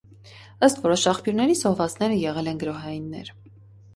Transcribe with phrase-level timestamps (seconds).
[0.67, 3.33] Ըստ որոշ աղբյուրների զոհվածները եղել են գրոհայիններ։